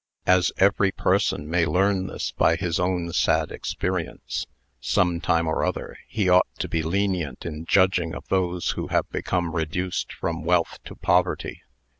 As 0.25 0.51
every 0.57 0.91
person 0.91 1.47
may 1.47 1.63
learn 1.67 2.07
this 2.07 2.31
by 2.31 2.55
his 2.55 2.79
own 2.79 3.13
sad 3.13 3.51
experience, 3.51 4.47
some 4.79 5.19
time 5.21 5.45
or 5.47 5.63
other, 5.63 5.95
he 6.07 6.27
ought 6.27 6.47
to 6.57 6.67
be 6.67 6.81
lenient 6.81 7.45
in 7.45 7.65
judging 7.67 8.15
of 8.15 8.27
those 8.27 8.71
who 8.71 8.87
have 8.87 9.07
become 9.11 9.55
reduced 9.55 10.11
from 10.11 10.43
wealth 10.43 10.79
to 10.85 10.95
poverty." 10.95 11.61